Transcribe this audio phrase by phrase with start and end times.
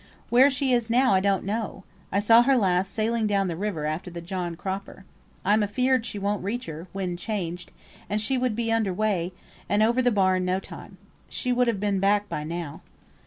[0.31, 1.83] "Where she is now, I don't know.
[2.11, 5.05] I saw her last sailing down the river after the John Cropper.
[5.45, 7.71] I'm afeared she won't reach her; wind changed
[8.09, 9.31] and she would be under weigh,
[9.69, 10.97] and over the bar in no time.
[11.29, 12.81] She should have been back by now."